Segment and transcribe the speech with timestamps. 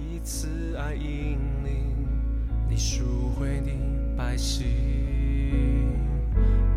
[0.00, 1.84] 以慈爱引领
[2.68, 3.72] 你赎回你
[4.16, 4.64] 百姓，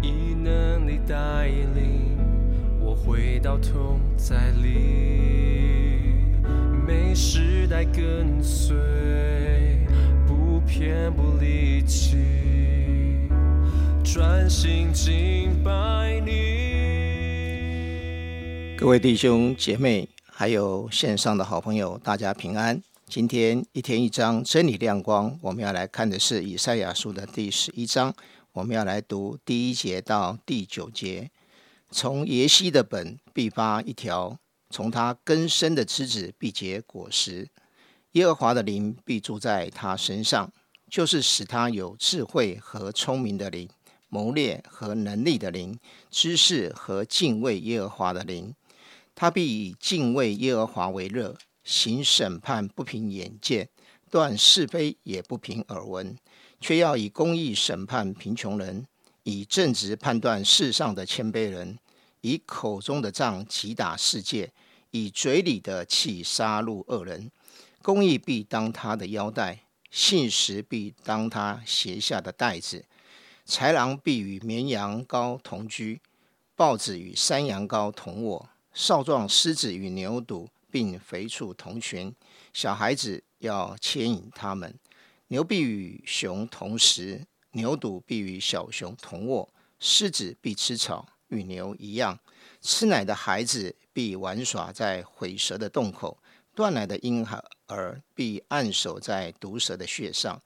[0.01, 2.17] 以能力带领
[2.81, 6.25] 我回到同在里，
[6.85, 8.75] 每时代跟随，
[10.27, 12.17] 不偏不离弃，
[14.03, 16.33] 专心敬拜你。
[18.77, 22.81] 各位弟兄姐妹，还有线上的好朋友，大家平安。
[23.07, 28.13] 今天一天一章真理亮光，我们要来看的是以赛亚书的第十一章，
[28.53, 31.29] 我们要来读第一节到第九节。
[31.91, 34.39] 从耶西的本必发一条，
[34.71, 37.49] 从他根生的枝子必结果实。
[38.13, 40.51] 耶和华的灵必住在他身上，
[40.89, 43.69] 就是使他有智慧和聪明的灵，
[44.09, 45.77] 谋略和能力的灵，
[46.09, 48.55] 知识和敬畏耶和华的灵。
[49.13, 53.69] 他必以敬畏耶和华为乐，行审判不凭眼见，
[54.09, 56.17] 断是非也不凭耳闻，
[56.59, 58.85] 却要以公义审判贫穷人，
[59.23, 61.79] 以正直判断世上的谦卑人，
[62.21, 64.51] 以口中的杖击打世界，
[64.91, 67.31] 以嘴里的气杀戮恶人。
[67.81, 72.85] 公义必当他的腰带，信实必当他鞋下的带子。
[73.45, 76.01] 豺狼必与绵羊羔同居，
[76.55, 78.49] 豹子与山羊羔同卧。
[78.73, 82.11] 少壮狮子与牛犊并肥畜同群，
[82.51, 84.73] 小孩子要牵引他们。
[85.27, 89.47] 牛必与熊同食，牛犊必与小熊同卧。
[89.79, 92.17] 狮子必吃草，与牛一样。
[92.59, 96.17] 吃奶的孩子必玩耍在毁蛇的洞口，
[96.55, 97.23] 断奶的婴
[97.67, 100.41] 儿必按守在毒蛇的穴上。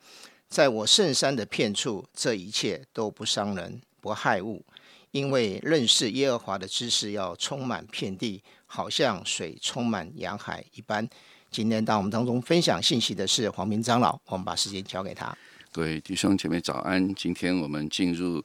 [0.50, 4.66] 在我圣山的片处，这一切都不伤人，不害物。
[5.12, 11.10] 因为认识耶和华的知识要充满遍地，好像水充满洋海一般。
[11.50, 15.36] 今天到我们当中分享信息的是黄明长老，我们把时间交给他。
[15.72, 17.16] 各位弟兄姐妹早安！
[17.16, 18.44] 今天我们进入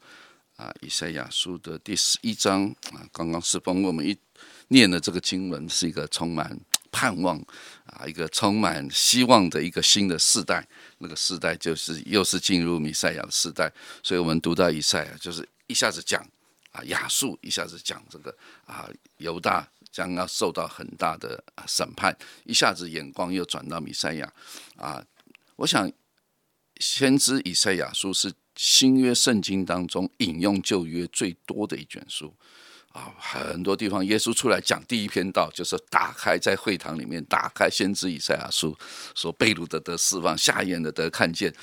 [0.56, 4.16] 啊以赛亚书的第十一章啊，刚刚是帮我们一
[4.68, 6.56] 念的这个经文，是一个充满
[6.92, 7.36] 盼望
[7.86, 10.66] 啊，一个充满希望的一个新的世代。
[10.98, 13.70] 那个世代就是又是进入弥赛亚的世代，
[14.02, 16.24] 所以我们读到以赛亚，就是一下子讲。
[16.70, 24.32] 啊，亚述一下子讲这个啊，犹大将要受到很大的审判，一下子眼光又转到米赛亚
[24.76, 25.04] 啊。
[25.56, 25.92] 我想，
[26.80, 32.34] 先知以赛亚书是新约圣经当中引用旧约最多的一卷书
[32.88, 38.76] 啊，很多地方耶稣出来讲第一篇道，就是打开在会堂里面打开先知以赛亚书，
[39.14, 41.54] 说被掳的得释放，瞎眼的得看见，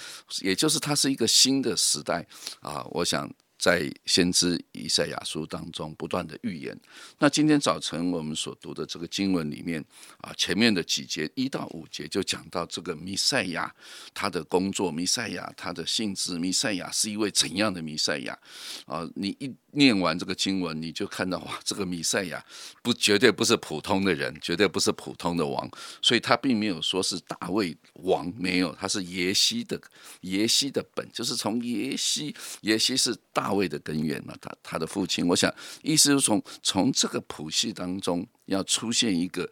[0.42, 2.26] 也就是它是一个新的时代
[2.62, 2.86] 啊。
[2.92, 3.30] 我想。
[3.60, 6.76] 在先知以赛亚书当中不断的预言。
[7.20, 9.84] 那今天早晨我们所读的这个经文里面
[10.22, 13.72] 啊，前面的几节一到五节就讲到这个弥赛亚
[14.14, 18.40] 他的工作，弥赛亚他的性质，弥赛亚是一位怎样的弥赛亚
[18.86, 19.06] 啊？
[19.14, 22.44] 你一念完这个经文，你就看到哇，这个弥赛亚
[22.82, 25.70] 不绝对不是普通的人，绝对不是普通的王，
[26.02, 29.80] 所以他并没有说是大卫王，没有，他是耶西的
[30.22, 33.50] 耶西的本，就是从耶西，耶西是大。
[33.60, 39.52] 卫的根源嘛，他他的父亲，我想意思是从从这个谱系当中要出现一个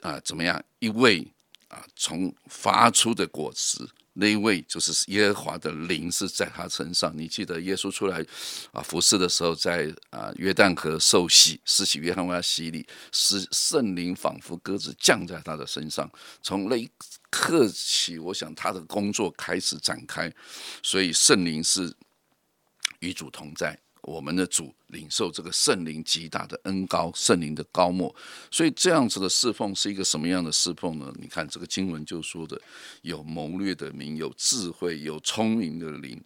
[0.00, 1.26] 啊怎么样一位
[1.66, 7.12] 啊从发出的果实那一位就是耶和华的灵是在他身上。
[7.16, 8.24] 你记得耶稣出来
[8.72, 16.10] 啊服侍的时候，在啊约旦河受洗，施洗约翰为他洗礼，使圣灵仿佛鸽子降在他的身上。
[16.42, 16.90] 从那一
[17.28, 20.32] 刻起，我想他的工作开始展开，
[20.82, 21.94] 所以圣灵是。
[23.00, 28.14] 与主同在，我们的主领受这个圣灵极大的恩高，圣灵的高莫，
[28.50, 31.12] 所以这样子的侍奉是一个什么样的侍奉呢？
[31.18, 32.60] 你看这个经文就说的，
[33.02, 36.22] 有谋略的名，有智慧，有聪明的灵，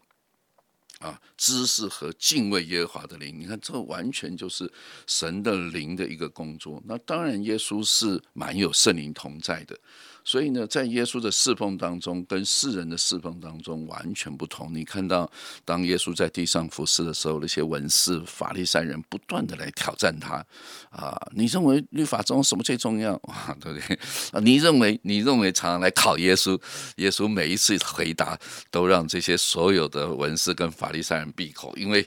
[0.98, 3.38] 啊，知识和敬畏耶和华的灵。
[3.38, 4.70] 你看，这完全就是
[5.06, 6.82] 神的灵的一个工作。
[6.86, 9.78] 那当然，耶稣是蛮有圣灵同在的。
[10.28, 14.74] 所以呢，在耶稣的侍奉当中，跟世人的侍奉当中完全不同。
[14.74, 15.30] 你看到，
[15.64, 20.44] 当耶稣在地上服侍的时候，那些文士、法利赛人不断的来挑战他
[20.90, 21.18] 啊！
[21.32, 23.56] 你认为律法中什么最重要啊？
[23.58, 23.98] 对不对？
[24.32, 26.60] 啊，你认为你认为常常来考耶稣，
[26.96, 28.38] 耶稣每一次回答
[28.70, 32.06] 都让这些所有的文士跟法利赛人闭口，因为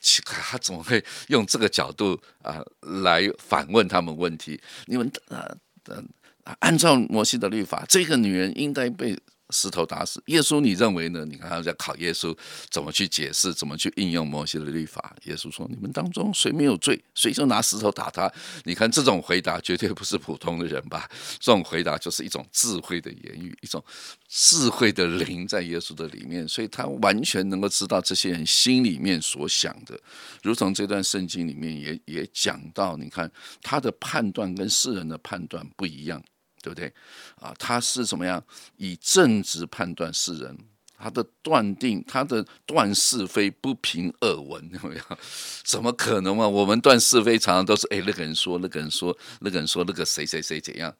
[0.00, 2.62] 奇怪，他怎么会用这个角度啊
[3.02, 4.60] 来反问他们问题？
[4.84, 5.52] 你们啊，
[5.88, 6.08] 嗯。
[6.60, 9.18] 按照摩西的律法，这个女人应该被
[9.50, 11.24] 石头打死耶稣，你认为呢？
[11.24, 12.36] 你看他在考耶稣
[12.68, 15.14] 怎么去解释，怎么去应用摩西的律法。
[15.24, 18.28] 耶稣说：“你们当中谁没有罪，谁就拿石头打他。”
[18.64, 21.08] 你看这种回答绝对不是普通的人吧？
[21.38, 23.80] 这种回答就是一种智慧的言语，一种
[24.28, 29.96] 智慧的灵在耶稣的里面，所以他完全能够知道这些人心里面所想的。
[30.42, 33.30] 如同这段圣经里面也也讲到，你看
[33.62, 36.20] 他的判断跟世人的判断不一样。
[36.66, 36.92] 对不对
[37.36, 37.54] 啊？
[37.60, 38.42] 他是怎么样
[38.76, 40.58] 以正直判断世人？
[40.98, 45.18] 他的断定，他的断是非不凭耳闻，怎么样？
[45.62, 46.48] 怎么可能嘛？
[46.48, 50.92] 我们断是非常常都是哎，那个人说，那个人说，那个人说，那个谁谁谁怎样？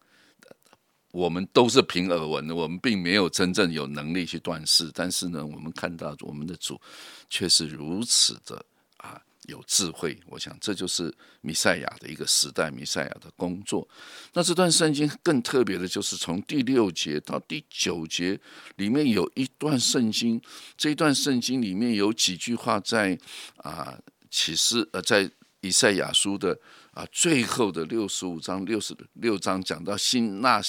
[1.11, 4.89] 我们都是凭耳闻的，我们并没有真正有能力去断事。
[4.95, 6.81] 但是呢，我们看到我们的主
[7.29, 8.65] 却是如此的。
[9.47, 13.89] 有智慧，我想这就是弥赛亚的一个时代，弥赛亚的工作。
[14.33, 18.39] 那这段圣经更特别的就是从第六节到第九节
[18.77, 20.41] 里面有一段圣经，
[20.77, 23.19] 这一段圣经里面有几句话在
[23.57, 23.99] 啊
[24.31, 26.59] 启示呃在以赛亚书的
[26.93, 30.61] 啊最后的六十五章六十六章讲到新那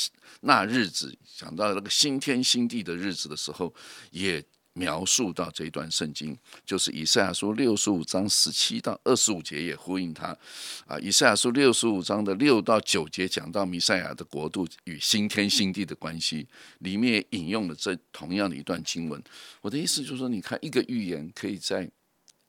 [0.41, 3.73] 那日子，讲到那个新天新地的日子的时候，
[4.12, 4.44] 也。
[4.77, 10.38] 描述到这一段圣经，就是以赛亚书六十五章十七到二十五节也呼应他
[10.85, 11.00] 啊。
[11.00, 16.47] 以赛亚书六十五章的六到九节讲到弥赛亚的国度与新天新地的关系，
[16.79, 19.21] 里面也引用了这同样的一段经文。
[19.62, 21.89] 我的意思就是说，你看一个预言可以在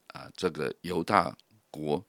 [0.08, 1.34] 啊这个犹大
[1.70, 2.04] 国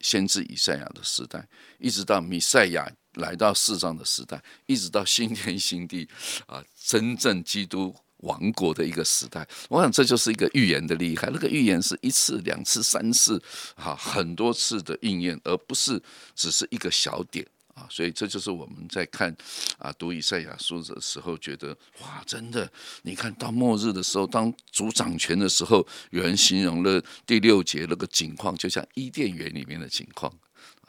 [0.00, 1.46] 先知以赛亚的时代，
[1.78, 6.08] 一直到弥赛亚来到世上的时代，一直到新天新地
[6.46, 7.94] 啊，真正基督。
[8.18, 11.28] 王国的一个时代，我想这就是一个预言的厉害。
[11.32, 13.40] 那个预言是一次、两次、三次，
[13.76, 16.02] 哈，很多次的应验，而不是
[16.34, 17.86] 只是一个小点啊。
[17.88, 19.34] 所以这就是我们在看
[19.78, 22.70] 啊读以赛亚书的时候，觉得哇，真的，
[23.02, 30.32] 你看到末日的时候，当主掌权的时候，有人形容了第六节那个景况，就像伊甸园里面的景况。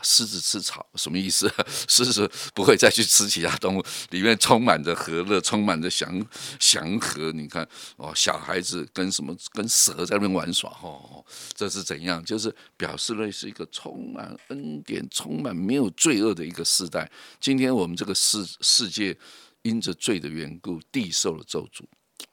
[0.01, 1.51] 狮子吃草什么意思？
[1.87, 6.25] 狮子不会再去吃其他动物，里面充满着和乐，充满着祥
[6.59, 7.31] 祥和。
[7.31, 7.67] 你看
[7.97, 11.23] 哦，小孩子跟什么跟蛇在那边玩耍，哦，
[11.55, 12.23] 这是怎样？
[12.23, 17.09] 就是表示了是一个充满恩典、充满没有罪恶的一个时代。
[17.39, 19.17] 今天我们这个世世界
[19.63, 21.83] 因着罪的缘故，地受了咒诅。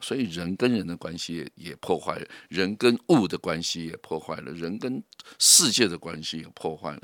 [0.01, 5.03] 所以人跟人的关系也破坏了，人跟物的关系也破坏了，人跟
[5.39, 7.03] 世界的关系也破坏了。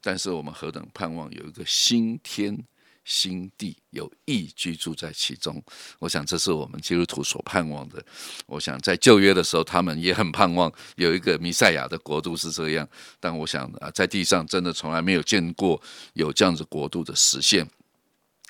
[0.00, 2.56] 但是我们何等盼望有一个新天
[3.04, 5.62] 新地，有意居住在其中。
[5.98, 8.04] 我想这是我们基督徒所盼望的。
[8.46, 12.88] 我想在旧约的时候，他们也很盼望有一个弥赛亚的国度是这样。
[13.20, 15.80] 但我想啊，在地上真的从来没有见过
[16.14, 17.68] 有这样子国度的实现。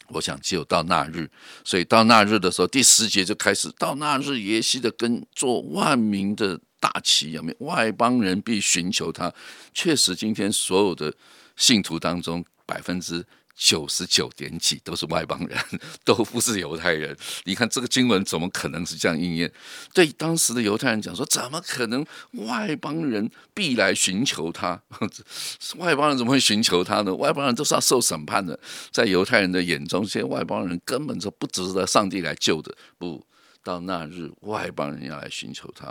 [0.09, 1.31] 我想只有到那日，
[1.65, 3.73] 所以到那日的时候，第十节就开始。
[3.79, 7.67] 到那日，耶西的跟做万民的大旗，有没有？
[7.67, 9.33] 外邦人必寻求他。
[9.73, 11.12] 确实，今天所有的
[11.56, 13.25] 信徒当中，百分之。
[13.56, 15.59] 九十九点几都是外邦人，
[16.05, 17.17] 都不是犹太人。
[17.45, 19.53] 你看这个经文怎么可能是这样应验？
[19.93, 24.83] 对当时的犹太人讲说，怎么可能外邦人必来寻求他？
[25.79, 27.15] 外邦人怎么会寻求他呢？
[27.15, 28.59] 外邦人都是要受审判的。
[28.91, 32.75] 在犹太人的眼中，这些外邦人根本就不值得上帝来救的。
[32.99, 33.25] 不
[33.62, 35.87] 到那日，外邦人要来寻求他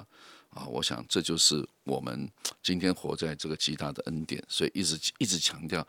[0.49, 0.65] 啊！
[0.67, 2.29] 我想这就是我们
[2.61, 5.87] 今天活在这个极大的恩典，所以一直一直强调。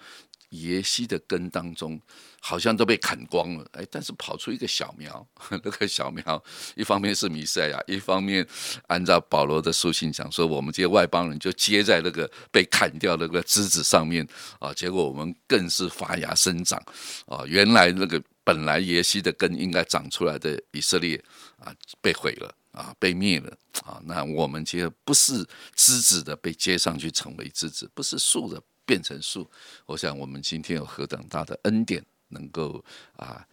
[0.50, 2.00] 耶西的根当中，
[2.40, 6.42] 好像都被砍光了，哎，但是跑出一个小苗， 那个小苗，
[6.76, 8.46] 一方面是弥赛亚，一方面
[8.86, 14.26] 按照保罗的书信讲说，我们这些外邦人就接在那个被砍掉那个枝子上面
[14.60, 16.80] 啊，结果我们更是发芽生长
[17.26, 21.22] 啊，原来那个本来耶西的根应该长出来的以色列
[21.58, 28.62] 啊，被毁了啊，被灭了啊，那我们其实不是枝子的被接上去成为枝子，不是树的。
[28.86, 29.48] 变成树，
[29.86, 32.84] 我想我们今天有何等大的恩典，能够
[33.16, 33.46] 啊，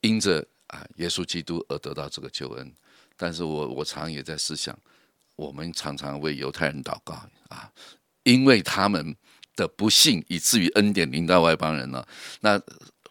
[0.00, 2.72] 因着啊耶稣基督而得到这个救恩。
[3.16, 4.76] 但是我我常也在思想，
[5.36, 7.14] 我们常常为犹太人祷告
[7.48, 7.70] 啊，
[8.22, 9.14] 因为他们
[9.56, 12.06] 的不幸，以至于恩典临到外邦人了。
[12.40, 12.60] 那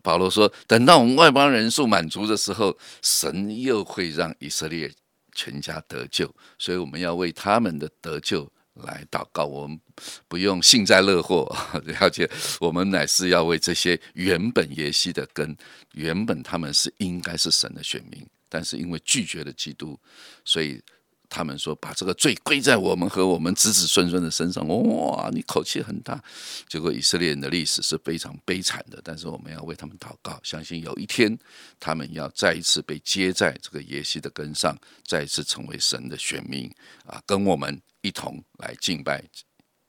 [0.01, 4.93] 保罗说，等到我们外邦人数满足的时候，神又会让以色列
[5.33, 6.29] 全家得救。
[6.59, 8.51] 所以我们要为他们的得救。
[8.75, 9.79] 来祷告，我们
[10.27, 11.45] 不用幸灾乐祸，
[11.85, 15.55] 了解我们乃是要为这些原本耶西的根，
[15.91, 19.99] 原本他们是应该是神的选民，但是因为拒绝了基督，
[20.43, 20.81] 所以
[21.29, 24.67] 他们说把这个罪归在我们和我们子子孙孙的身上。
[24.67, 26.21] 哇，你口气很大。
[26.67, 31.35] 结果以色列人的历史是非常悲惨的，但是我们要为他们祷告，相信有一天
[31.79, 36.71] 他们要再一次被接在这个耶西的根上，再一次成为神的选民
[37.05, 39.23] 啊，跟我们一同来敬拜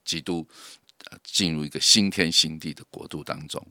[0.04, 0.46] 基督，
[1.22, 3.62] 进入一个新天新地的国度当中。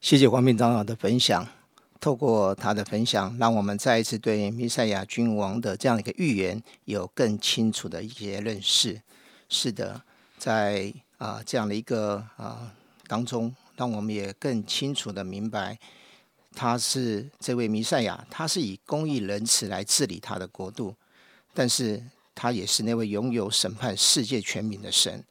[0.00, 1.46] 谢谢黄明长老的分享。
[1.98, 9.00] 透过他的分享，让我们再一次对弥赛亚君王的这样一个预言有更清楚的一些认识。
[9.48, 10.02] 是的，
[10.36, 12.72] 在啊这样的一个啊
[13.06, 15.78] 当中，让我们也更清楚的明白，
[16.52, 20.94] 他是这位弥赛亚，他是以公义仁慈来治理他的国度，
[21.54, 22.04] 但是
[22.36, 25.24] 他也是那位拥有审判世界全民的神。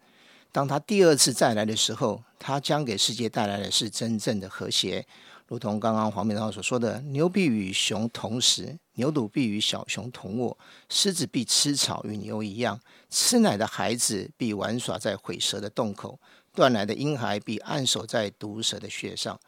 [0.51, 5.05] 当他第二次再来的时候，他将给世界带来的是真正的和谐。
[5.47, 10.57] 如同刚刚黄明涛所说的，牛必与熊同食，牛犊必与小熊同卧，
[10.89, 12.79] 狮子必吃草与牛一样，
[13.12, 16.19] 吃奶的孩子必玩耍在毁蛇的洞口，
[16.53, 19.39] 断奶的婴孩必按守在毒蛇的穴上。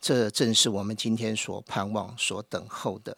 [0.00, 3.16] 这正是我们今天所盼望、所等候的。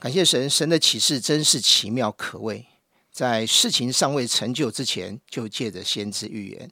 [0.00, 2.64] 感谢神，神的启示真是奇妙可畏，
[3.10, 6.70] 在事情尚未成就之前，就借着先知预言。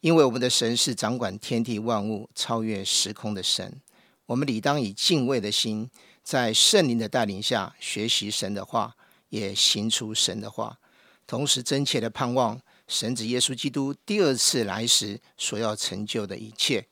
[0.00, 3.80] 因为我们的神是掌管天地万物、超越时空的神，
[4.26, 5.88] 我们理当以敬畏的心，
[6.24, 8.96] 在圣灵的带领下学习神的话，
[9.28, 10.76] 也行出神的话，
[11.28, 16.84] 同时真切的盼望神子耶稣基督第二次来时所要成就的一切，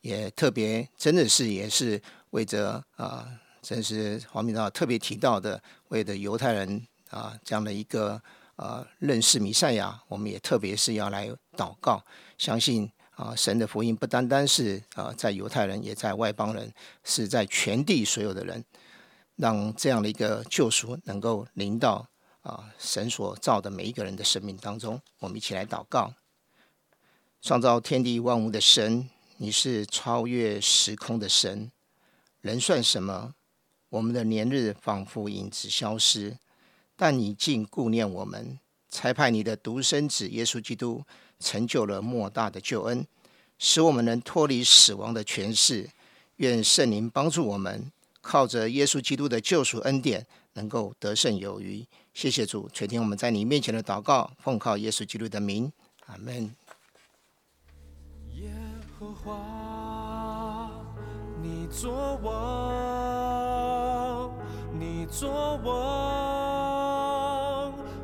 [0.00, 3.28] 也特别真的是也是为着啊，
[3.68, 8.18] 真是黄明道特别提到的，为的犹太人啊这样的一个
[8.56, 12.02] 啊认识弥赛亚，我们也特别是要来祷告。
[12.38, 16.72] 相信啊，神的福音不单单是啊，在犹太人，也在外邦人，
[17.04, 18.64] 是在全地所有的人，
[19.36, 22.08] 让这样的一个救赎能够临到
[22.40, 24.98] 啊，神所造的每一个人的生命当中。
[25.18, 26.14] 我们一起来祷告：
[27.42, 31.70] 创造天地万物的神，你是超越时空的神，
[32.40, 33.34] 人算什么？
[33.90, 36.36] 我们的年日仿佛影子消失，
[36.96, 41.04] 但你竟顾念我们，才派你的独生子耶稣基督。
[41.40, 43.06] 成就了莫大的救恩，
[43.60, 45.88] 使我们能脱离死亡的权势。
[46.38, 51.86] 愿圣灵帮助我们，靠着耶稣基督的救赎恩典，能够得胜有余。
[52.12, 55.72] 谢谢主，垂听我们在你面前的祷告，奉靠耶稣基督的名，
[56.06, 56.52] 阿门。
[58.34, 58.50] 耶
[58.98, 60.72] 和华，
[61.40, 62.97] 你作王，
[65.10, 65.72] 作王，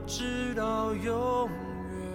[0.07, 1.49] 直到永
[1.93, 2.09] 远。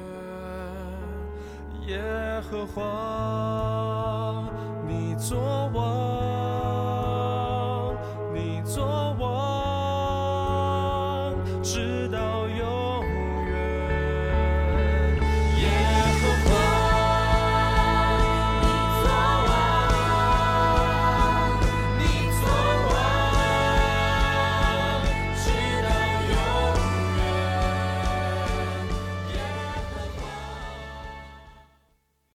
[1.87, 2.01] 耶
[2.49, 4.43] 和华，
[4.87, 5.37] 你作
[5.73, 5.79] 王，
[8.33, 9.29] 你作王，
[11.61, 11.98] 直。